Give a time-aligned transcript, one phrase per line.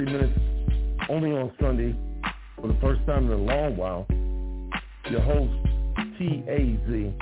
[0.00, 0.38] 30 minutes,
[1.10, 1.94] only on Sunday,
[2.56, 4.06] for the first time in a long while.
[5.10, 5.52] Your host,
[6.18, 7.14] T-A-Z.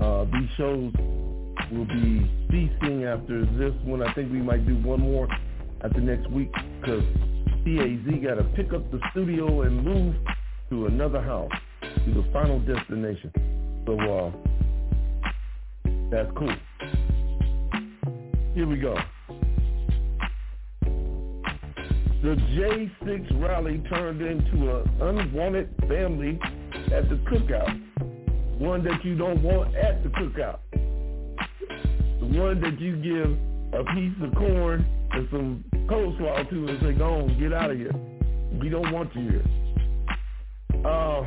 [0.00, 0.92] Uh, these shows
[1.72, 4.02] will be ceasing after this one.
[4.02, 5.28] I think we might do one more
[5.82, 7.04] after next week because
[7.64, 10.14] T-A-Z got to pick up the studio and move
[10.70, 13.32] to another house, to the final destination.
[13.86, 14.30] So uh,
[16.10, 16.54] that's cool.
[18.54, 18.94] Here we go.
[22.20, 26.36] The J6 rally turned into an unwanted family
[26.92, 28.58] at the cookout.
[28.58, 30.58] One that you don't want at the cookout.
[30.72, 33.38] The one that you give
[33.72, 37.76] a piece of corn and some coleslaw to and say, go on, get out of
[37.76, 37.92] here.
[38.60, 39.44] We don't want you here.
[40.84, 41.22] Uh,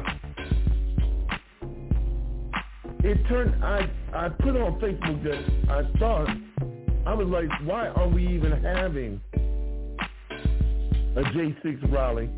[3.05, 6.27] it turned, I, I put on Facebook that I thought,
[7.05, 9.21] I was like, why are we even having
[11.15, 12.29] a J6 rally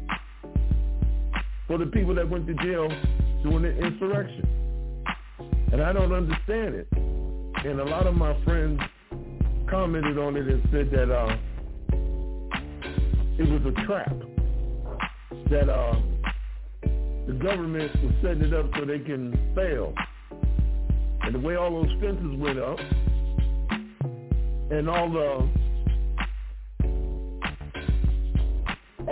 [1.67, 2.89] for the people that went to jail
[3.43, 4.47] during the insurrection.
[5.71, 6.87] And I don't understand it.
[7.65, 8.81] And a lot of my friends
[9.69, 11.37] commented on it and said that uh,
[13.37, 14.15] it was a trap.
[15.49, 15.99] That uh,
[17.27, 19.93] the government was setting it up so they can fail.
[21.21, 22.79] And the way all those fences went up
[24.71, 25.62] and all the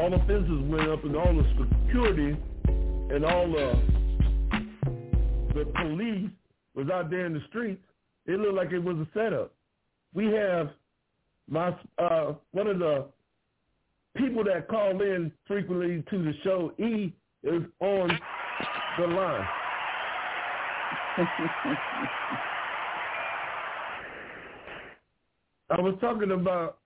[0.02, 1.46] all the fences went up and all the
[1.86, 2.36] security
[3.14, 3.80] and all the
[5.54, 6.32] the police
[6.74, 7.84] was out there in the streets,
[8.26, 9.54] it looked like it was a setup.
[10.14, 10.72] We have
[11.48, 13.06] my uh, one of the
[14.18, 17.14] people that call in frequently to the show, E,
[17.44, 18.20] is on
[18.98, 19.48] the line.
[25.70, 26.80] I was talking about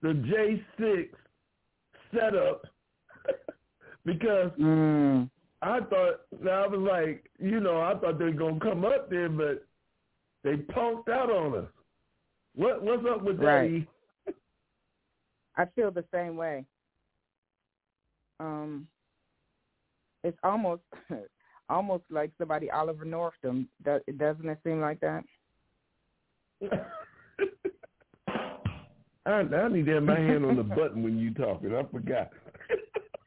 [0.00, 0.08] the
[0.78, 1.08] J6
[2.14, 2.62] setup
[4.04, 5.30] because Mm.
[5.60, 9.28] I thought I was like, you know, I thought they were gonna come up there,
[9.28, 9.66] but
[10.44, 11.70] they punked out on us.
[12.54, 13.44] What what's up with that?
[13.44, 13.70] Right.
[13.70, 13.88] E?
[15.56, 16.64] I feel the same way.
[18.38, 18.86] Um,
[20.22, 20.82] it's almost
[21.68, 23.68] almost like somebody Oliver North them.
[23.84, 25.24] Doesn't it seem like that?
[29.28, 31.74] I, I need to have my hand on the button when you talking.
[31.74, 32.30] I forgot.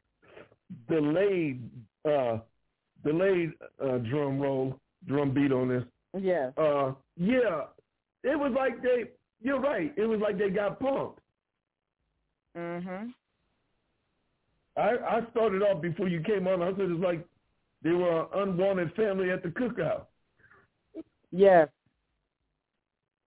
[0.88, 1.70] delayed,
[2.08, 2.38] uh,
[3.04, 3.52] delayed
[3.82, 5.84] uh, drum roll, drum beat on this.
[6.20, 6.50] Yeah.
[6.56, 7.64] Uh, yeah,
[8.24, 9.04] it was like they.
[9.40, 9.92] You're right.
[9.96, 11.16] It was like they got punked.
[12.56, 13.12] Mhm.
[14.76, 16.62] I, I started off before you came on.
[16.62, 17.26] I said it's like
[17.82, 20.06] they were an unwanted family at the cookout.
[21.30, 21.68] Yes.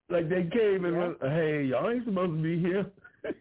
[0.09, 2.85] Like they came and went, hey, y'all ain't supposed to be here.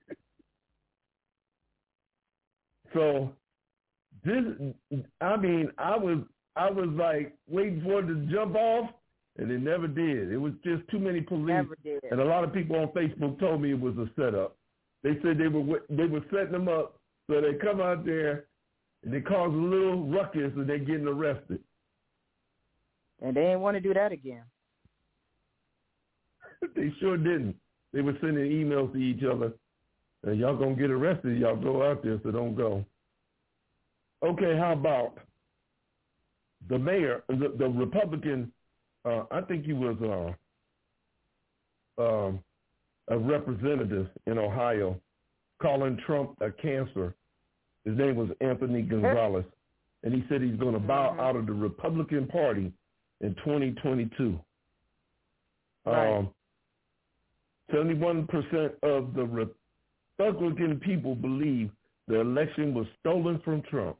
[2.95, 3.33] so
[4.25, 4.45] this,
[5.21, 6.19] I mean, I was,
[6.57, 8.91] I was like waiting for it to jump off,
[9.37, 10.33] and it never did.
[10.33, 11.67] It was just too many police,
[12.11, 14.57] and a lot of people on Facebook told me it was a setup.
[15.03, 16.99] They said they were they were setting them up
[17.29, 18.47] so they come out there
[19.03, 21.61] and they cause a little ruckus and they're getting arrested.
[23.23, 24.43] And they didn't want to do that again.
[26.77, 27.57] they sure didn't.
[27.93, 29.53] They were sending emails to each other.
[30.27, 31.39] Uh, y'all gonna get arrested.
[31.39, 32.85] Y'all go out there, so don't go.
[34.23, 35.19] Okay, how about
[36.69, 38.51] the mayor, the, the Republican?
[39.05, 39.97] Uh, I think he was
[41.99, 42.41] uh, um,
[43.09, 44.99] a representative in Ohio,
[45.61, 47.15] calling Trump a cancer.
[47.85, 49.45] His name was Anthony Gonzalez,
[50.05, 51.21] and he said he's going to bow Mhm.
[51.21, 52.73] out of the Republican Party
[53.21, 54.41] in 2022.
[55.85, 56.17] Right.
[56.17, 56.35] Um,
[57.75, 59.49] 71% of the
[60.19, 61.71] Republican people believe
[62.09, 63.97] the election was stolen from Trump.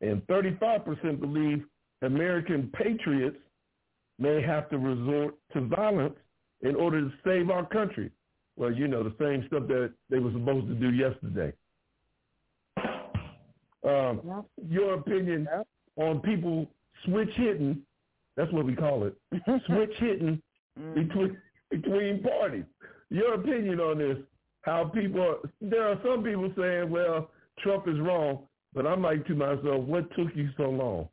[0.00, 1.64] And 35% believe
[2.02, 3.38] American patriots
[4.18, 6.14] may have to resort to violence
[6.62, 8.10] in order to save our country.
[8.56, 11.52] Well, you know, the same stuff that they were supposed to do yesterday.
[13.84, 15.46] Um, your opinion
[15.96, 16.66] on people
[17.04, 17.82] switch hitting,
[18.36, 19.14] that's what we call it,
[19.66, 20.40] switch hitting
[20.78, 20.94] Mhm.
[20.94, 21.36] between
[21.70, 22.64] between parties.
[23.14, 24.16] Your opinion on this?
[24.62, 25.38] How people?
[25.60, 30.10] There are some people saying, "Well, Trump is wrong," but I'm like to myself, "What
[30.16, 31.08] took you so long?"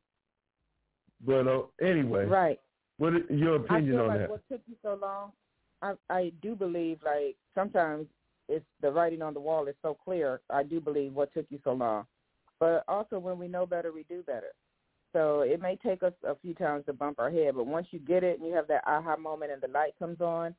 [1.23, 2.59] But uh, anyway, right.
[2.97, 4.29] What is your opinion I feel on like that?
[4.31, 5.31] What took you so long?
[5.83, 8.07] I I do believe like sometimes
[8.49, 10.41] it's the writing on the wall is so clear.
[10.49, 12.07] I do believe what took you so long,
[12.59, 14.53] but also when we know better, we do better.
[15.13, 17.99] So it may take us a few times to bump our head, but once you
[17.99, 20.55] get it and you have that aha moment and the light comes on,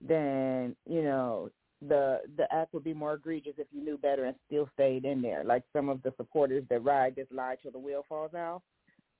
[0.00, 1.50] then you know
[1.86, 5.20] the the act would be more egregious if you knew better and still stayed in
[5.22, 5.44] there.
[5.44, 8.62] Like some of the supporters that ride this lie till the wheel falls out.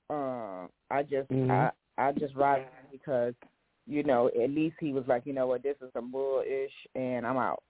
[0.09, 1.51] Uh, I just Mhm.
[1.51, 3.33] I I just ride because
[3.85, 7.25] you know at least he was like you know what this is some bullish and
[7.25, 7.63] I'm out.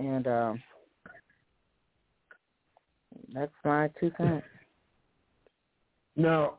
[0.00, 0.62] And um,
[3.32, 4.46] that's my two cents.
[6.16, 6.58] Now,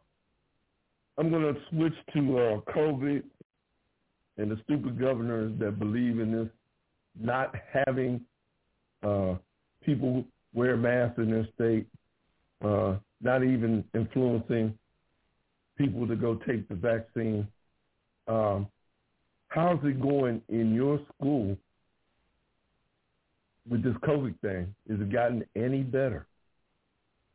[1.18, 3.24] I'm going to switch to uh, COVID
[4.38, 6.50] and the stupid governors that believe in this
[7.20, 8.22] not having
[9.04, 9.36] uh,
[9.84, 11.88] people wear masks in their state,
[12.64, 14.78] uh, not even influencing
[15.78, 17.48] people to go take the vaccine.
[18.28, 18.68] Um,
[19.50, 21.58] how's it going in your school
[23.70, 24.74] with this COVID thing?
[24.90, 26.28] Has it gotten any better,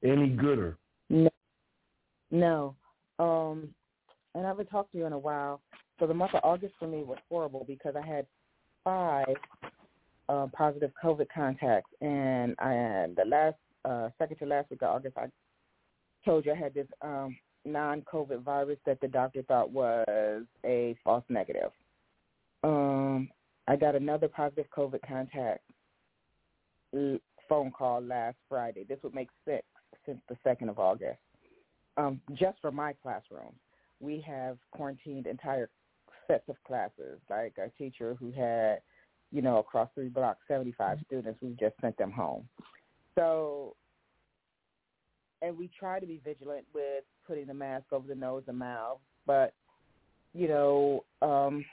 [0.03, 0.77] any gooder?
[1.09, 1.31] No,
[2.31, 2.75] no.
[3.19, 3.69] Um,
[4.35, 5.61] and I haven't talked to you in a while.
[6.01, 8.27] So the month of August for me was horrible because I had
[8.83, 9.37] five
[10.31, 15.19] uh, positive COVID contacts, and I the last uh, second to last week of August,
[15.19, 15.27] I
[16.25, 17.37] told you I had this um,
[17.67, 21.71] non-COVID virus that the doctor thought was a false negative.
[22.65, 23.29] Um,
[23.69, 25.61] I got another positive COVID contact
[27.49, 28.85] phone call last Friday.
[28.89, 29.65] This would make six
[30.07, 31.19] since the second of August.
[31.99, 33.53] Um, just for my classroom,
[34.01, 35.69] we have quarantined entire
[36.31, 37.19] sets of classes.
[37.29, 38.81] Like a teacher who had,
[39.33, 42.49] you know, across three blocks, 75 students, we've just sent them home.
[43.17, 43.75] So,
[45.43, 48.99] and we try to be vigilant with putting the mask over the nose and mouth,
[49.27, 49.55] but,
[50.35, 51.65] you know, um,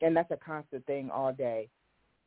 [0.00, 1.68] and that's a constant thing all day.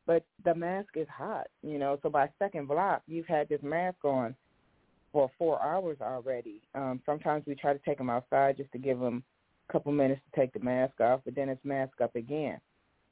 [0.08, 4.06] But the mask is hot, you know, so by second block, you've had this mask
[4.06, 4.36] on
[5.12, 6.62] for four hours already.
[6.76, 9.24] Um, sometimes we try to take them outside just to give them
[9.68, 12.60] a couple minutes to take the mask off, but then it's mask up again.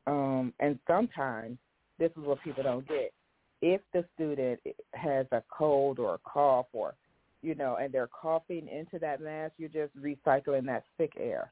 [0.05, 1.57] Um, and sometimes
[1.99, 3.13] this is what people don't get.
[3.61, 4.59] If the student
[4.93, 6.95] has a cold or a cough or,
[7.41, 11.51] you know, and they're coughing into that mask, you're just recycling that sick air.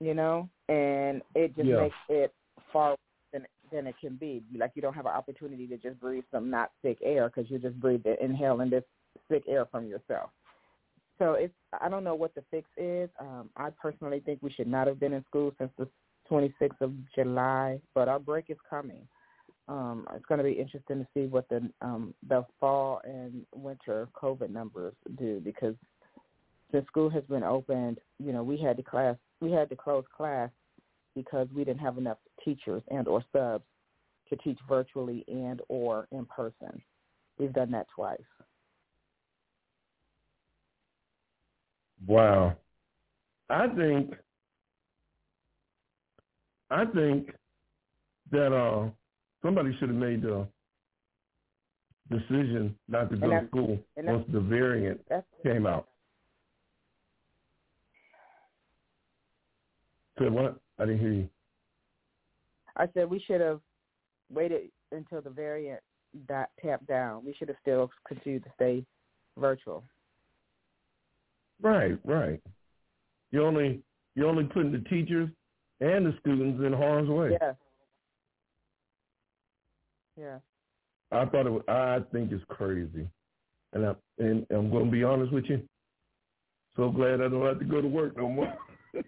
[0.00, 1.76] You know, and it just Yeah.
[1.76, 2.34] makes it
[2.72, 2.98] far worse
[3.32, 4.42] than than it can be.
[4.54, 7.60] Like you don't have an opportunity to just breathe some not sick air because you're
[7.60, 8.84] just breathing, inhaling this
[9.28, 10.30] sick air from yourself.
[11.18, 13.08] So it's I don't know what the fix is.
[13.20, 15.88] Um, I personally think we should not have been in school since the
[16.30, 19.06] 26th of July, but our break is coming.
[19.68, 24.08] Um, it's going to be interesting to see what the um, the fall and winter
[24.20, 25.74] COVID numbers do because
[26.72, 30.04] since school has been opened, you know, we had to class we had to close
[30.14, 30.50] class
[31.14, 33.64] because we didn't have enough teachers and or subs
[34.28, 36.82] to teach virtually and or in person.
[37.38, 38.18] We've done that twice.
[42.06, 42.56] Wow.
[43.50, 44.14] I think
[46.70, 47.30] I think
[48.30, 48.90] that uh
[49.42, 50.46] somebody should have made the
[52.10, 55.00] decision not to go to school once the variant
[55.42, 55.88] came out.
[60.18, 60.58] Said what?
[60.78, 61.28] I didn't hear you.
[62.76, 63.60] I said we should have
[64.32, 65.80] waited until the variant
[66.28, 67.24] got tapped down.
[67.24, 68.84] We should have still continued to stay
[69.38, 69.84] virtual.
[71.60, 72.40] Right, right.
[73.30, 73.82] You only
[74.14, 75.28] you're only putting the teachers
[75.80, 77.36] and the students in harm's way.
[77.40, 77.52] Yeah.
[80.16, 80.38] Yeah.
[81.10, 83.08] I thought it was, I think it's crazy.
[83.72, 85.62] And I and I'm gonna be honest with you.
[86.76, 88.52] So glad I don't have to go to work no more.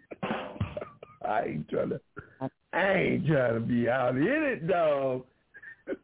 [1.25, 2.01] I ain't trying to
[2.73, 5.25] I ain't trying to be out in it, dog.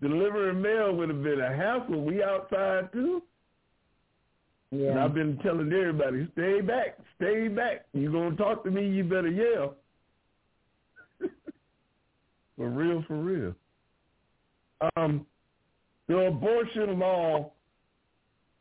[0.00, 2.04] Delivering mail would have been a hassle.
[2.04, 3.22] We outside too.
[4.70, 7.86] And I've been telling everybody, stay back, stay back.
[7.94, 9.76] You gonna talk to me, you better yell.
[12.56, 13.54] for real, for real.
[14.96, 15.26] Um,
[16.06, 17.52] the abortion law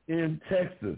[0.07, 0.97] in Texas.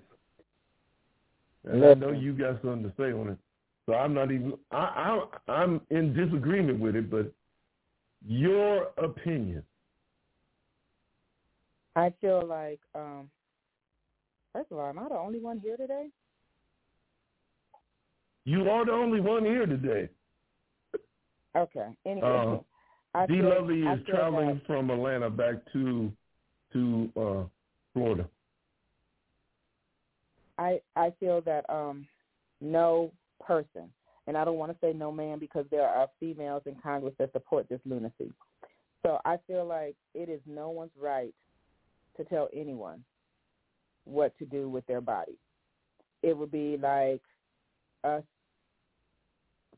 [1.65, 3.37] And I know you got something to say on it.
[3.85, 7.31] So I'm not even I, I I'm in disagreement with it, but
[8.25, 9.63] your opinion.
[11.95, 13.29] I feel like um
[14.53, 16.07] first of all, am I the only one here today?
[18.45, 20.09] You are the only one here today.
[21.55, 21.87] Okay.
[22.05, 22.59] Anyway, Uh,
[23.13, 23.41] I D.
[23.41, 26.11] Lovely is traveling that- from Atlanta back to
[26.73, 27.43] to uh,
[27.93, 28.29] Florida.
[30.57, 32.07] I I feel that um
[32.61, 33.91] no person,
[34.27, 37.31] and I don't want to say no man because there are females in Congress that
[37.31, 38.31] support this lunacy.
[39.01, 41.33] So I feel like it is no one's right
[42.17, 43.03] to tell anyone
[44.05, 45.37] what to do with their body.
[46.23, 47.21] It would be like
[48.03, 48.23] us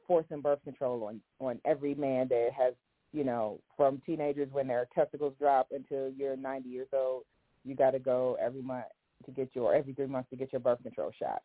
[0.07, 2.73] forcing birth control on on every man that has,
[3.13, 7.23] you know, from teenagers when their testicles drop until you're 90 years old,
[7.63, 8.85] you got to go every month
[9.25, 11.41] to get your every three months to get your birth control shot.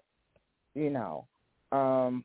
[0.75, 1.27] You know,
[1.73, 2.25] um,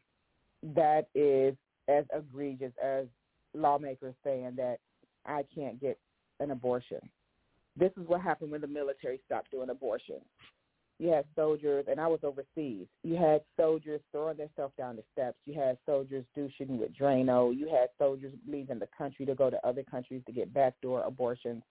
[0.75, 1.55] that is
[1.87, 3.05] as egregious as
[3.53, 4.77] lawmakers saying that
[5.25, 5.99] I can't get
[6.39, 6.99] an abortion.
[7.77, 10.23] This is what happened when the military stopped doing abortions.
[10.99, 12.85] You had soldiers, and I was overseas.
[13.03, 15.37] You had soldiers throwing themselves down the steps.
[15.45, 17.57] You had soldiers douching with Drano.
[17.57, 21.63] You had soldiers leaving the country to go to other countries to get backdoor abortions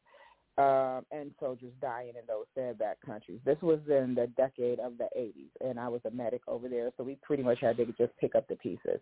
[0.58, 3.40] um, and soldiers dying in those said back countries.
[3.44, 6.90] This was in the decade of the 80s, and I was a medic over there,
[6.96, 9.00] so we pretty much had to just pick up the pieces.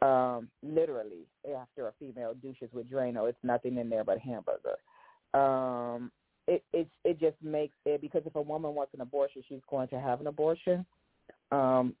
[0.00, 1.26] Um, literally,
[1.56, 4.76] after a female douches with Drano, it's nothing in there but hamburger.
[5.34, 6.10] Um,
[6.48, 9.88] it it it just makes it because if a woman wants an abortion, she's going
[9.88, 10.84] to have an abortion,
[11.52, 11.94] um,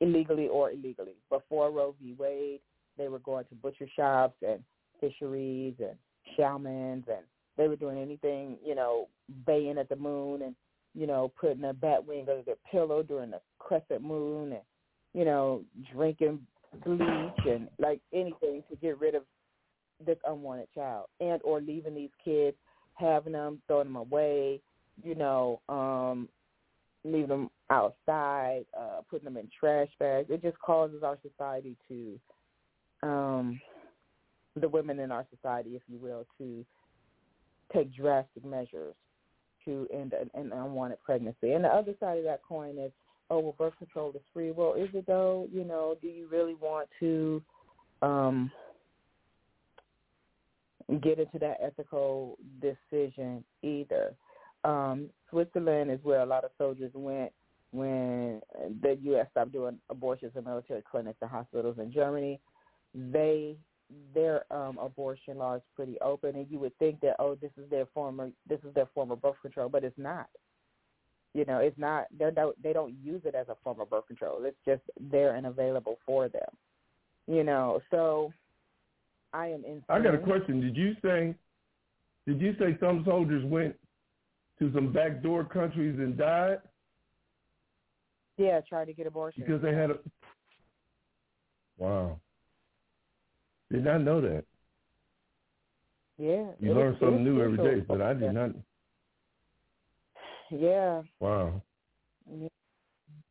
[0.00, 1.14] illegally or illegally.
[1.30, 2.14] Before Roe v.
[2.18, 2.60] Wade,
[2.96, 4.60] they were going to butcher shops and
[5.00, 5.96] fisheries and
[6.36, 7.24] shamans and
[7.56, 9.08] they were doing anything, you know,
[9.46, 10.54] baying at the moon and,
[10.94, 14.62] you know, putting a bat wing under their pillow during the crescent moon and,
[15.12, 16.40] you know, drinking
[16.84, 19.22] bleach and like anything to get rid of
[20.06, 22.56] this unwanted child and or leaving these kids,
[22.98, 24.60] having them, throwing them away,
[25.02, 26.28] you know, um,
[27.04, 30.28] leaving them outside, uh, putting them in trash bags.
[30.30, 32.18] It just causes our society to
[33.02, 33.60] um
[34.56, 36.64] the women in our society, if you will, to
[37.72, 38.94] take drastic measures
[39.64, 41.52] to end an, an unwanted pregnancy.
[41.52, 42.90] And the other side of that coin is,
[43.30, 44.50] oh, well, birth control is free.
[44.50, 45.46] Well, is it though?
[45.52, 47.42] You know, do you really want to
[48.02, 48.50] um,
[50.96, 54.14] get into that ethical decision either?
[54.64, 57.32] Um, Switzerland is where a lot of soldiers went
[57.70, 58.40] when
[58.82, 59.26] the U.S.
[59.30, 62.40] stopped doing abortions in military clinics and hospitals in Germany.
[62.94, 63.56] They
[64.14, 67.68] their um abortion law is pretty open and you would think that oh this is
[67.70, 70.28] their former this is their form of birth control but it's not
[71.32, 74.06] you know it's not they don't they don't use it as a form of birth
[74.06, 76.50] control it's just there and available for them
[77.26, 78.30] you know so
[79.32, 80.60] i am in I got a question.
[80.60, 81.34] Did you say
[82.26, 83.74] did you say some soldiers went
[84.58, 86.58] to some backdoor countries and died
[88.36, 89.98] yeah trying to get abortion because they had a
[91.78, 92.18] Wow.
[93.70, 94.44] Did not know that.
[96.18, 98.50] yeah You learn was- something new every day, but I did not.
[100.50, 101.62] yeah Wow.
[102.30, 102.48] Yeah.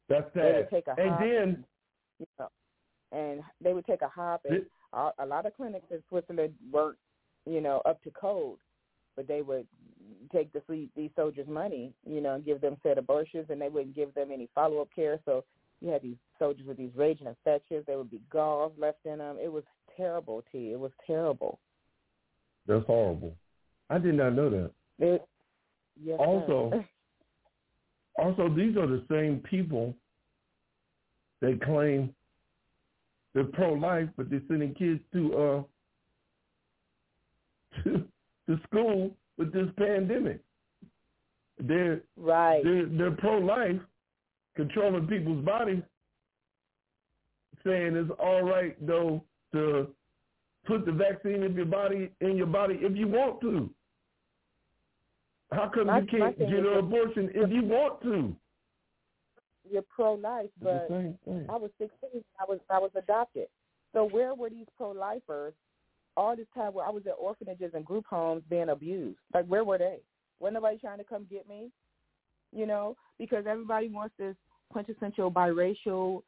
[0.09, 0.55] That's they sad.
[0.55, 1.65] would take a And hop then
[2.19, 2.47] you know,
[3.11, 6.53] and they would take a hop and Did- a, a lot of clinics in Switzerland
[6.71, 6.97] weren't,
[7.45, 8.57] you know, up to code,
[9.15, 9.67] but they would
[10.33, 10.61] take the
[10.95, 14.29] these soldiers' money, you know, and give them said abortions, and they wouldn't give them
[14.33, 15.19] any follow up care.
[15.25, 15.43] So
[15.81, 17.83] you had these soldiers with these raging infections.
[17.85, 19.37] There would be galls left in them.
[19.41, 19.63] It was
[19.95, 20.71] terrible, T.
[20.71, 21.59] It was terrible.
[22.67, 23.35] that's horrible.
[23.89, 24.71] I did not know that.
[24.99, 25.25] It,
[26.01, 26.17] yes.
[26.19, 26.83] Also-
[28.19, 29.95] Also, these are the same people
[31.39, 32.11] that claim
[33.37, 35.63] they're pro-life, but they're sending kids to uh
[37.83, 38.03] to,
[38.47, 40.39] to school with this pandemic.
[41.59, 42.63] They're right.
[42.63, 43.79] they're, they're pro-life,
[44.55, 45.83] controlling people's bodies,
[47.63, 49.89] saying it's all right though to
[50.65, 53.69] put the vaccine in your body in your body if you want to.
[55.51, 58.35] How come My- you can't get an abortion if you want to?
[59.71, 61.45] You're pro life, but the same thing.
[61.49, 62.23] I was 16.
[62.39, 63.47] I was I was adopted.
[63.93, 65.53] So where were these pro lifers
[66.15, 66.73] all this time?
[66.73, 69.19] Where I was at orphanages and group homes being abused.
[69.33, 69.99] Like where were they?
[70.39, 71.71] Was nobody trying to come get me?
[72.53, 74.35] You know, because everybody wants this
[74.71, 76.21] quintessential biracial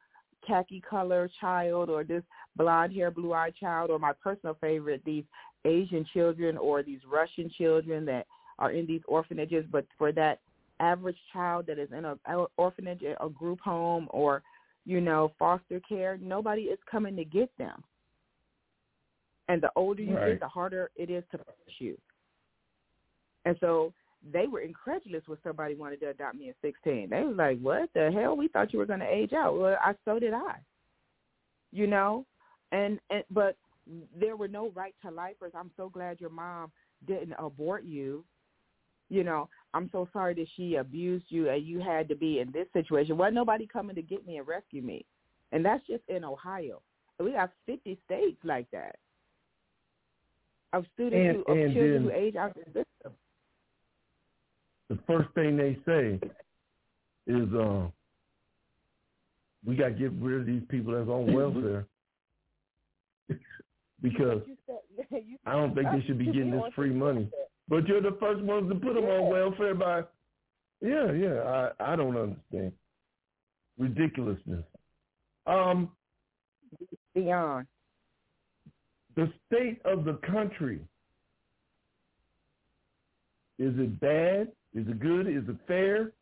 [0.46, 2.22] khaki color child or this
[2.56, 5.24] blonde hair, blue eyed child, or my personal favorite, these
[5.64, 8.26] Asian children or these Russian children that
[8.58, 9.64] are in these orphanages.
[9.70, 10.40] But for that
[10.80, 14.42] average child that is in a a orphanage, a group home, or
[14.86, 17.84] you know foster care, nobody is coming to get them.
[19.48, 20.30] And the older you Right.
[20.30, 21.98] get, the harder it is to push you.
[23.44, 23.92] And so
[24.32, 27.08] they were incredulous when somebody wanted to adopt me at 16.
[27.10, 28.36] They was like, "What the hell?
[28.36, 30.56] We thought you were going to age out." Well, I so did I.
[31.72, 32.26] you know,
[32.72, 33.56] and and but
[34.18, 35.52] there were no right to lifers.
[35.54, 36.70] I'm so glad your mom
[37.06, 38.24] didn't abort you.
[39.08, 42.50] You know, I'm so sorry that she abused you and you had to be in
[42.52, 43.16] this situation.
[43.16, 45.04] Wasn't nobody coming to get me and rescue me,
[45.52, 46.82] and that's just in Ohio.
[47.18, 48.96] We got 50 states like that
[50.72, 53.12] of students And- who, of and children who age out of the system.
[54.88, 56.18] The first thing they say
[57.26, 57.88] is, uh,
[59.64, 61.86] we got to get rid of these people that's on welfare
[64.02, 64.76] because You said-
[65.28, 67.28] you I don't think they should be getting this free money.
[67.70, 70.02] But you're the first ones to put them on welfare by,
[70.82, 71.70] yeah, yeah.
[71.78, 72.72] I I don't understand
[73.78, 74.64] ridiculousness.
[75.46, 75.90] Um,
[77.14, 77.66] Beyond.
[79.16, 80.80] the state of the country.
[83.58, 84.48] Is it bad?
[84.74, 85.26] Is it good?
[85.28, 86.12] Is it fair?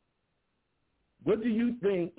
[1.24, 2.12] What do you think?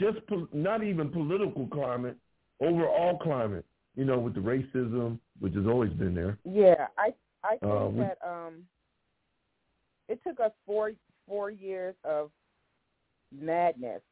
[0.00, 2.16] Just po- not even political climate,
[2.60, 3.64] overall climate.
[3.96, 6.38] You know, with the racism, which has always been there.
[6.44, 7.14] Yeah, I
[7.44, 8.66] I think Uh, we- that um,
[10.08, 10.92] it took us four
[11.28, 12.30] four years of
[13.32, 14.02] madness.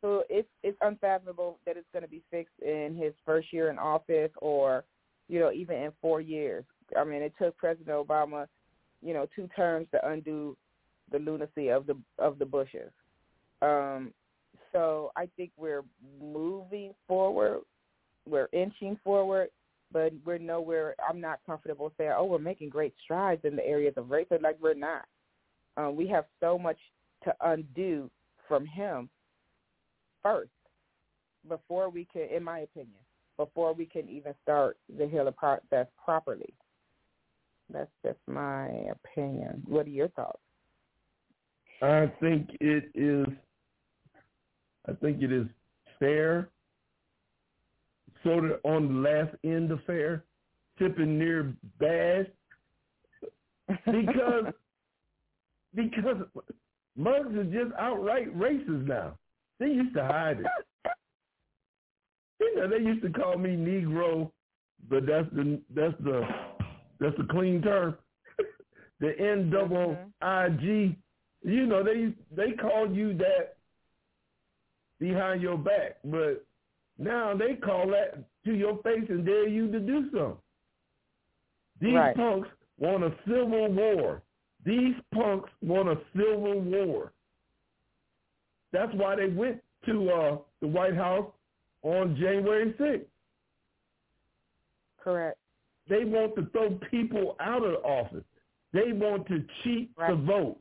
[0.00, 3.78] So it's it's unfathomable that it's going to be fixed in his first year in
[3.78, 4.84] office, or
[5.28, 6.64] you know even in four years.
[6.96, 8.46] I mean, it took President Obama,
[9.02, 10.56] you know, two terms to undo
[11.10, 12.92] the lunacy of the of the Bushes.
[13.62, 14.12] Um,
[14.72, 15.84] so I think we're
[16.20, 17.60] moving forward.
[18.26, 19.48] We're inching forward
[19.92, 20.94] but we're nowhere.
[21.08, 24.58] I'm not comfortable saying, "Oh, we're making great strides in the areas of race." Like
[24.60, 25.06] we're not.
[25.76, 26.78] Um, we have so much
[27.24, 28.10] to undo
[28.46, 29.08] from him
[30.22, 30.50] first
[31.48, 33.00] before we can, in my opinion,
[33.36, 36.54] before we can even start the healing process properly.
[37.72, 39.62] That's just my opinion.
[39.66, 40.38] What are your thoughts?
[41.82, 43.26] I think it is.
[44.86, 45.46] I think it is
[45.98, 46.50] fair.
[48.24, 50.24] Sort of on the last end of fair,
[50.78, 52.32] tipping near bad,
[53.68, 54.46] because
[55.74, 56.16] because
[56.96, 59.18] mugs are just outright racist now.
[59.60, 60.46] They used to hide it.
[62.40, 64.30] You know, they used to call me Negro,
[64.88, 66.22] but that's the that's the
[67.00, 67.96] that's the clean term.
[69.00, 70.08] the N double mm-hmm.
[70.22, 70.96] I G.
[71.42, 73.56] You know, they they called you that
[74.98, 76.44] behind your back, but
[76.98, 80.36] now they call that to your face and dare you to do something.
[81.80, 82.16] These Right.
[82.16, 84.22] punks want a civil war.
[84.64, 87.12] These punks want a civil war.
[88.72, 91.30] That's why they went to uh, the White House
[91.82, 93.06] on January 6th.
[94.98, 95.38] Correct.
[95.88, 98.24] They want to throw people out of office.
[98.72, 100.58] They want to cheat the vote.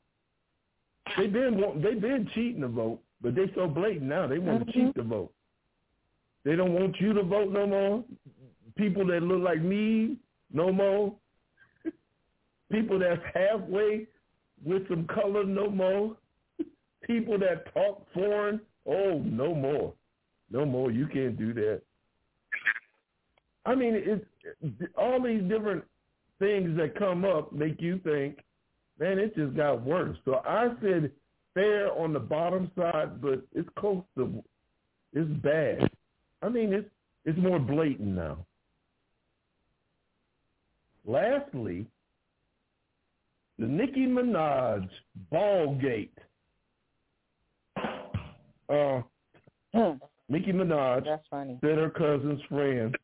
[1.18, 4.28] They've been they've been cheating the vote, but they so blatant now.
[4.28, 4.74] They want to Mhm.
[4.74, 5.34] cheat the vote.
[6.46, 8.04] They don't want you to vote no more.
[8.76, 10.18] People that look like me
[10.52, 11.16] no more.
[12.72, 14.08] People that's halfway
[14.66, 16.16] with some color no more.
[17.04, 19.94] People that talk foreign, oh no more,
[20.50, 20.90] no more.
[20.90, 21.82] You can't do that.
[23.66, 24.26] I mean, it's
[24.98, 25.84] all these different
[26.40, 28.40] things that come up make you think,
[29.00, 30.18] man, it just got worse.
[30.26, 31.12] So I said
[31.54, 34.44] fair on the bottom side, but it's close to,
[35.14, 35.90] it's bad.
[36.44, 36.90] I mean, it's
[37.26, 38.46] it's more blatant now.
[41.06, 41.86] Lastly,
[43.58, 44.88] the Nicki Minaj
[45.32, 46.10] Ballgate.
[48.70, 49.02] Uh,
[49.74, 49.98] Hmm.
[50.30, 51.58] Nicki Minaj That's funny.
[51.62, 52.96] said her cousin's friend,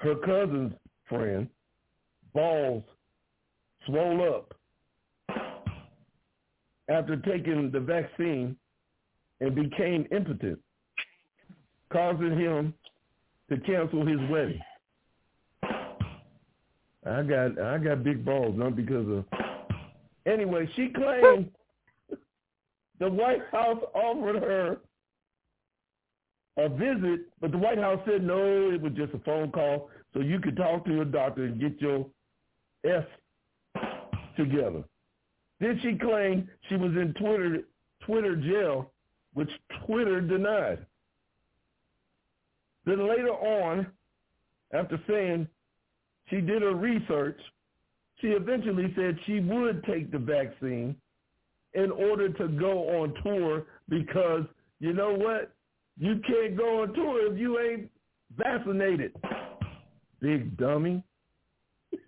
[0.00, 0.74] her cousin's
[1.08, 1.48] friend,
[2.34, 2.84] balls
[3.86, 4.54] swole up
[6.88, 8.56] after taking the vaccine
[9.40, 10.58] and became impotent,
[11.90, 12.74] causing him
[13.50, 14.60] to cancel his wedding.
[17.06, 19.24] I got I got big balls, not because of
[20.26, 21.50] anyway, she claimed
[22.98, 24.78] the White House offered her
[26.58, 30.20] a visit, but the White House said no, it was just a phone call, so
[30.20, 32.06] you could talk to your doctor and get your
[32.84, 33.04] F
[34.36, 34.84] together.
[35.60, 37.62] Then she claimed she was in Twitter
[38.04, 38.92] Twitter jail,
[39.34, 39.50] which
[39.86, 40.84] Twitter denied.
[42.88, 43.86] Then later on,
[44.72, 45.46] after saying
[46.30, 47.38] she did her research,
[48.18, 50.96] she eventually said she would take the vaccine
[51.74, 54.44] in order to go on tour because
[54.80, 55.52] you know what?
[55.98, 57.90] You can't go on tour if you ain't
[58.34, 59.14] vaccinated.
[60.20, 61.04] Big dummy.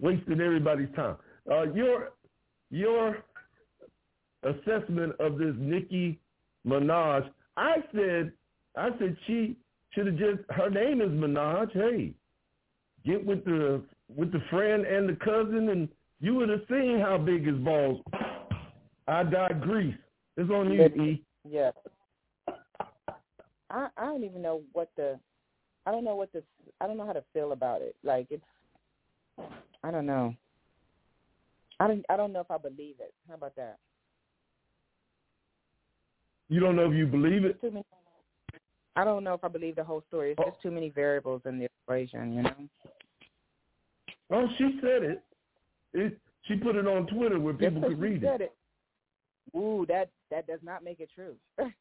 [0.00, 1.16] Wasting everybody's time.
[1.48, 2.10] Uh, your
[2.70, 3.18] your
[4.42, 6.18] assessment of this Nicki
[6.66, 8.32] Minaj, I said
[8.76, 9.56] I said she
[9.90, 10.40] should have just.
[10.50, 11.72] Her name is Minaj.
[11.72, 12.14] Hey,
[13.04, 13.82] get with the
[14.14, 15.88] with the friend and the cousin, and
[16.20, 18.02] you would have seen how big his balls.
[19.08, 19.94] I digress.
[20.36, 21.22] It's on you, E.
[21.48, 21.70] Yeah.
[23.70, 25.18] I I don't even know what the
[25.86, 26.44] I don't know what this
[26.80, 27.96] I don't know how to feel about it.
[28.02, 28.42] Like it's
[29.82, 30.34] I don't know.
[31.78, 33.14] I don't I don't know if I believe it.
[33.28, 33.78] How about that?
[36.48, 37.60] You don't know if you believe it.
[37.60, 37.84] Too many,
[38.96, 40.32] I don't know if I believe the whole story.
[40.32, 40.50] It's Oh.
[40.50, 42.68] just too many variables in the equation, you know.
[44.30, 45.22] Oh, she said it.
[45.92, 46.18] It.
[46.42, 48.52] She put it on Twitter where people could she read said it.
[49.54, 49.58] it.
[49.58, 51.36] Ooh, that that does not make it true.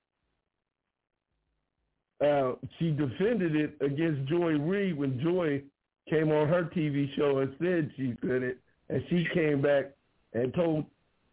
[2.22, 5.64] Uh, she defended it against Joy Reid when Joy
[6.10, 8.58] came on her TV show and said she said it,
[8.90, 9.86] and she came back
[10.34, 10.86] and told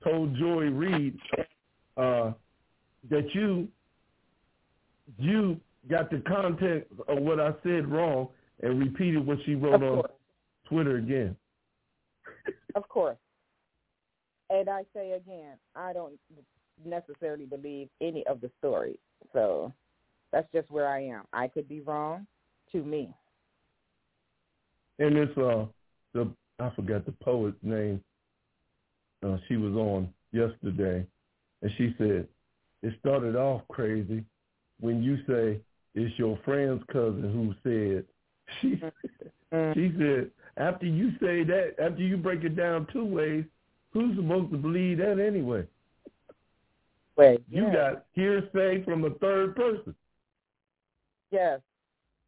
[0.04, 1.18] told Joy Reid
[1.96, 2.32] uh,
[3.10, 3.66] that you
[5.18, 8.28] you got the content of what I said wrong
[8.62, 10.04] and repeated what she wrote on
[10.68, 11.36] Twitter again.
[12.74, 13.18] of course.
[14.50, 16.14] And I say again, I don't
[16.84, 18.98] necessarily believe any of the stories.
[19.32, 19.72] So
[20.32, 21.24] that's just where I am.
[21.32, 22.26] I could be wrong
[22.72, 23.12] to me.
[24.98, 25.66] And it's uh
[26.14, 28.02] the I forgot the poet's name.
[29.24, 31.06] Uh, she was on yesterday,
[31.62, 32.26] and she said
[32.82, 34.24] it started off crazy
[34.80, 35.60] when you say
[35.96, 38.04] it's your friend's cousin who said.
[38.60, 38.80] She
[39.52, 39.74] Mm.
[39.74, 43.44] she said after you say that, after you break it down two ways,
[43.92, 45.64] who's supposed to believe that anyway?
[47.16, 49.94] Wait, You got hearsay from a third person.
[51.30, 51.60] yes.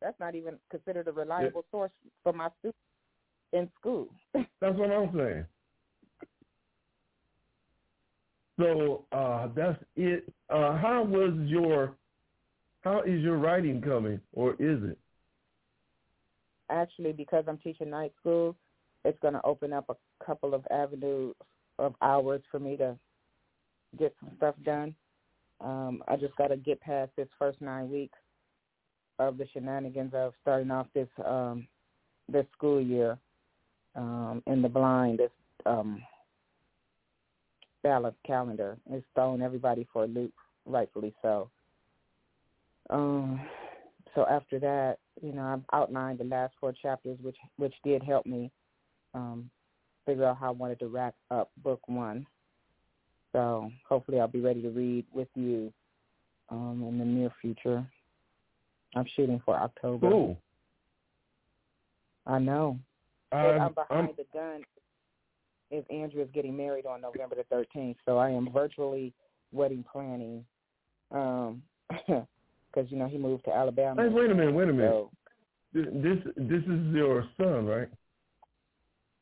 [0.01, 1.91] That's not even considered a reliable source
[2.23, 2.79] for my students
[3.53, 4.09] in school.
[4.35, 5.45] That's what I'm saying.
[8.61, 10.33] So uh, that's it.
[10.51, 11.95] Uh, how was your?
[12.89, 14.97] How is your writing coming, or is it?
[16.71, 18.57] Actually, because I'm teaching night school,
[19.05, 21.35] it's going to open up a couple of avenues
[21.79, 22.97] of hours for me to
[23.99, 24.95] get some stuff done.
[25.61, 28.19] Um, I just got to get past this first nine weeks
[29.19, 31.69] of the shenanigans of starting off this um,
[32.27, 33.19] this school year
[33.97, 35.19] um, in the blind.
[35.19, 35.31] This
[35.67, 36.01] um,
[37.83, 40.33] balanced calendar is throwing everybody for a loop,
[40.65, 41.51] rightfully so.
[42.91, 43.41] Um,
[44.15, 48.27] so after that, you know, I've outlined the last four chapters, which which did help
[48.27, 48.51] me
[49.15, 49.51] um,
[50.07, 52.27] figure out how I wanted to wrap up book one.
[53.33, 55.73] So hopefully, I'll be ready to read with you
[56.49, 57.85] um, in the near future.
[58.97, 60.11] I'm shooting for October.
[60.11, 60.39] Cool.
[62.27, 62.79] I know.
[63.31, 64.63] But I'm, I'm behind I'm, the gun
[65.71, 67.97] if Andrew is getting married on November the 13th.
[68.07, 69.13] So I am virtually
[69.53, 70.45] wedding planning
[71.11, 71.63] um,
[72.73, 74.03] because, you know, he moved to Alabama.
[74.03, 74.91] hey, wait a minute, wait a minute.
[74.91, 75.11] So,
[75.75, 77.89] This this is your son, right?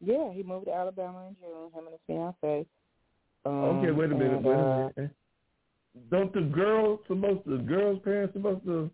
[0.00, 2.66] yeah, he moved to Alabama in June, him and his fiance.
[3.44, 5.10] Um, Okay, wait a minute, and, wait a uh, minute.
[6.10, 8.90] Don't the girls supposed to, the girls' parents supposed to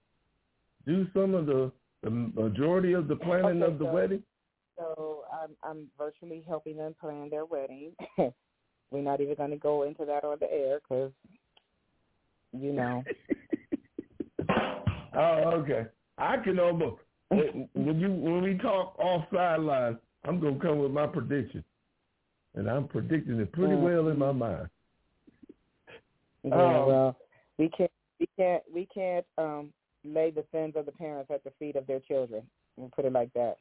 [0.86, 4.22] do some of the the majority of the planning Okay, of the so- wedding?
[4.78, 7.92] So I'm I'm virtually helping them plan their wedding.
[8.90, 11.12] We're not even going to go into that on the air because,
[12.52, 13.02] you know,
[15.14, 15.86] Oh, okay.
[16.18, 17.68] I can almost when
[18.00, 21.64] you when we talk off sidelines, I'm gonna come with my prediction,
[22.54, 24.68] and I'm predicting it pretty well in my mind.
[26.44, 27.16] yeah, Um, well,
[27.58, 29.72] we can't we can't we can't um
[30.04, 32.42] lay the sins of the parents at the feet of their children.
[32.76, 33.56] We'll put it like that.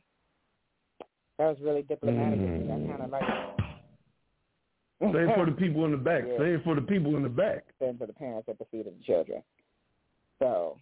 [1.38, 2.40] That was really diplomatic.
[2.40, 2.66] me.
[2.66, 3.62] I kind of like it.
[5.02, 6.24] Say it for the people in the back.
[6.28, 6.38] Yeah.
[6.38, 7.64] Say it for the people in the back.
[7.80, 9.42] sins of the parents at the feet of the children.
[10.40, 10.78] So,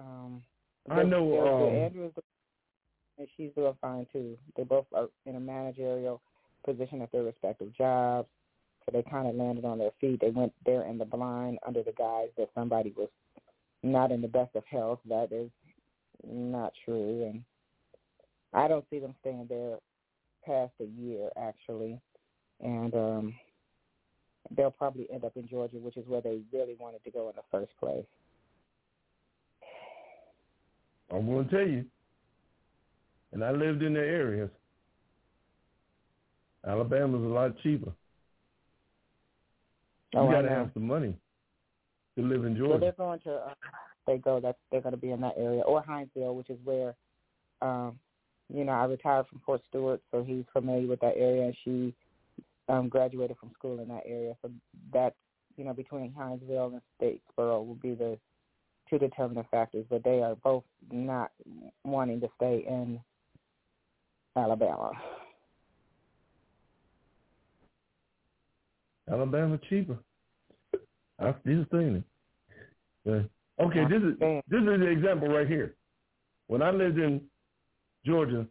[0.00, 0.42] um,
[0.88, 2.12] I know, um, Andrew is,
[3.18, 4.36] and she's doing fine too.
[4.56, 6.20] They both are in a managerial
[6.64, 8.28] position at their respective jobs,
[8.84, 10.20] so they kind of landed on their feet.
[10.20, 13.08] They went there in the blind under the guise that somebody was
[13.82, 15.00] not in the best of health.
[15.08, 15.50] That is
[16.26, 17.44] not true, and
[18.52, 19.76] I don't see them staying there
[20.44, 22.00] past a year actually,
[22.60, 23.34] and um
[24.56, 27.36] they'll probably end up in Georgia, which is where they really wanted to go in
[27.36, 28.06] the first place.
[31.10, 31.84] I'm gonna tell you.
[33.32, 34.50] And I lived in the areas.
[36.66, 37.92] Alabama's a lot cheaper.
[40.14, 41.16] Oh, you I gotta have some money
[42.16, 42.74] to live in Georgia.
[42.74, 43.54] So they're going to uh,
[44.06, 46.94] they go that they're going to be in that area or Hinesville, which is where
[47.62, 47.98] um
[48.52, 51.44] you know I retired from Fort Stewart, so he's familiar with that area.
[51.44, 51.94] And she
[52.68, 54.50] um graduated from school in that area, so
[54.92, 55.14] that
[55.56, 58.18] you know between Hinesville and Statesboro will be the
[58.90, 61.30] two determining factors, but they are both not
[61.84, 63.00] wanting to stay in
[64.36, 64.90] Alabama.
[69.10, 69.98] Alabama cheaper.
[71.18, 72.04] I still saying
[73.06, 73.30] it.
[73.60, 75.74] Okay, this is uh, this is the example right here.
[76.46, 77.20] When I lived in
[78.06, 78.46] Georgia,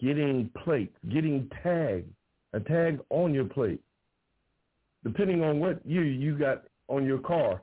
[0.00, 2.08] getting plates, getting tags,
[2.52, 3.80] a tag on your plate,
[5.02, 7.62] depending on what year you got on your car,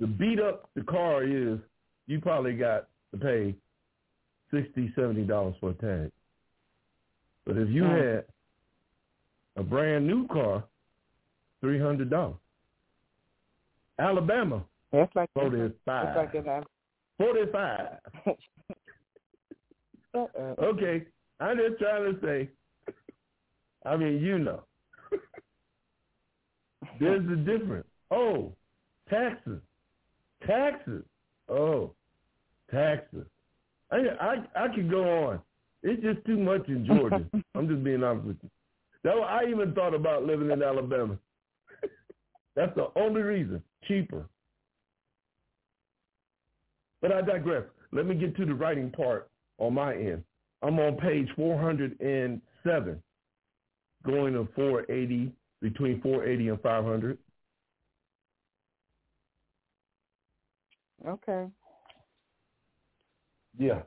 [0.00, 1.58] the beat up the car is,
[2.06, 3.54] you probably got to pay
[4.50, 6.10] sixty, seventy dollars for a tag.
[7.44, 8.24] But if you had
[9.56, 10.64] a brand new car,
[11.60, 12.36] three hundred dollars.
[13.98, 16.16] Alabama, that's like forty five.
[16.16, 16.44] Like in,
[17.16, 17.98] forty five.
[20.14, 21.06] okay,
[21.40, 22.48] I'm just trying to say.
[23.84, 24.60] I mean, you know,
[27.00, 27.86] there's a difference.
[28.10, 28.52] Oh,
[29.08, 29.60] taxes,
[30.48, 31.04] taxes.
[31.48, 31.92] Oh,
[32.70, 33.26] taxes.
[33.90, 35.40] I I I could go on.
[35.82, 37.24] It's just too much in Georgia.
[37.54, 38.50] I'm just being honest with you.
[39.04, 41.16] That I even thought about living in Alabama.
[42.56, 43.62] That's the only reason.
[43.86, 44.26] Cheaper.
[47.00, 47.62] But I digress.
[47.92, 50.24] Let me get to the writing part on my end.
[50.62, 53.02] I'm on page 407,
[54.04, 55.32] going to 480,
[55.62, 57.18] between 480 and 500.
[61.06, 61.46] Okay.
[63.58, 63.82] Yeah.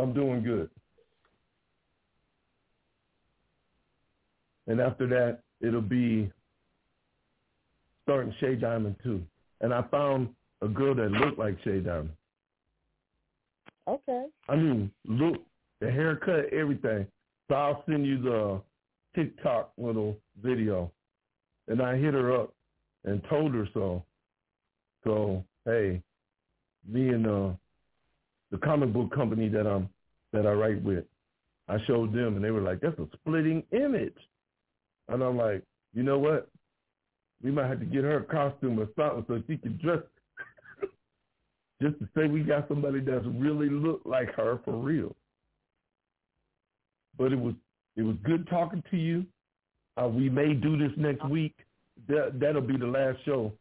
[0.00, 0.70] I'm doing good.
[4.66, 6.30] And after that, it'll be
[8.04, 9.22] starting Shay Diamond too.
[9.60, 10.28] And I found
[10.62, 12.10] a girl that looked like Shay Diamond.
[13.88, 14.26] Okay.
[14.48, 15.36] I mean, look,
[15.80, 17.06] the haircut, everything.
[17.48, 18.60] So I'll send you the
[19.16, 20.92] TikTok little video.
[21.66, 22.54] And I hit her up
[23.04, 24.04] and told her so.
[25.04, 26.02] So, hey,
[26.86, 27.50] me and uh,
[28.50, 29.88] the comic book company that I'm
[30.32, 31.04] that I write with,
[31.68, 34.16] I showed them and they were like, That's a splitting image.
[35.08, 36.48] And I'm like, you know what?
[37.42, 40.02] We might have to get her a costume or something so she can dress
[41.82, 45.16] just to say we got somebody that's really look like her for real.
[47.18, 47.54] But it was
[47.96, 49.26] it was good talking to you.
[50.00, 51.54] Uh, we may do this next week.
[52.08, 53.52] That that'll be the last show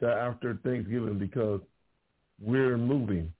[0.00, 1.60] to after Thanksgiving because
[2.40, 3.32] we're moving.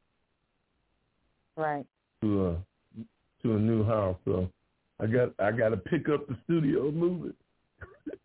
[1.56, 1.86] Right.
[2.22, 2.56] To a
[3.42, 4.16] to a new house.
[4.24, 4.50] So
[5.00, 8.18] I got I got to pick up the studio and move it.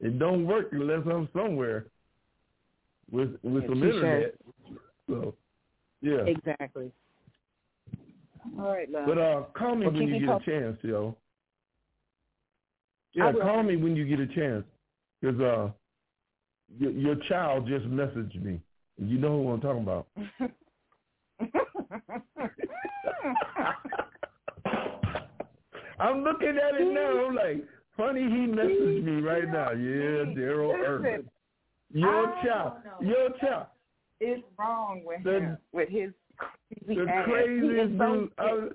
[0.00, 1.86] it don't work unless I'm somewhere
[3.10, 4.34] with with some internet.
[5.08, 5.34] So
[6.00, 6.24] yeah.
[6.26, 6.92] Exactly.
[8.58, 9.06] All right, love.
[9.06, 11.16] But uh, call me well, when you get talk- a chance, yo.
[13.14, 14.64] Yeah, call me when you get a chance,
[15.20, 15.70] because uh,
[16.76, 18.60] your, your child just messaged me.
[18.98, 20.06] You know who I'm talking about.
[26.00, 27.26] I'm looking at it now.
[27.26, 27.64] I'm like,
[27.96, 29.72] funny, he messaged me right now.
[29.72, 31.28] Yeah, Daryl Urban.
[31.92, 33.66] Your child, your child.
[34.20, 37.24] It's wrong with The- him, with his crazy The ass.
[37.24, 38.30] Craziest so dude.
[38.38, 38.72] Was-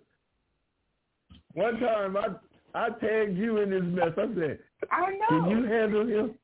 [1.54, 2.28] one time, I
[2.76, 4.14] I tagged you in this mess.
[4.18, 4.60] I said,
[4.92, 5.28] I know.
[5.30, 6.36] "Can you handle him?"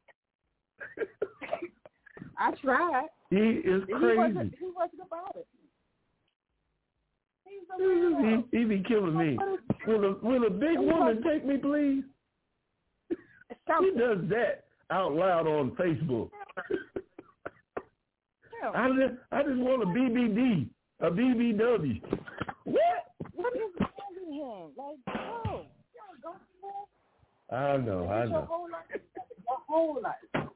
[2.39, 3.07] I tried.
[3.29, 4.17] he is He crazy.
[4.17, 5.47] wasn't, he wasn't about it.
[7.45, 8.45] He's a.
[8.51, 9.37] He, he be killing me.
[9.87, 12.03] Will a will a big woman take me, please?
[13.09, 16.29] He does that out loud on Facebook.
[18.75, 20.67] I just I just want a BBD,
[21.01, 22.01] a BBW.
[22.65, 22.81] What?
[23.35, 24.71] What is wrong with him?
[24.77, 25.65] Like, no.
[25.93, 26.31] You don't go
[27.49, 28.45] to I know, I Your know.
[28.49, 29.01] whole life.
[29.47, 30.49] Your whole life.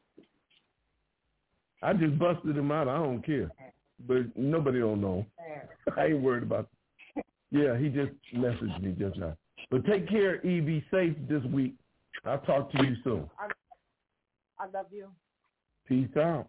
[1.84, 2.88] I just busted him out.
[2.88, 3.52] I don't care,
[4.08, 5.26] but nobody don't know.
[5.98, 6.69] I ain't worried about.
[7.52, 9.36] Yeah, he just messaged me just now.
[9.69, 10.60] But take care, E.
[10.62, 11.76] Be safe this week.
[12.26, 13.30] I'll talk to you soon.
[14.60, 15.08] I love you.
[15.88, 16.48] Peace out.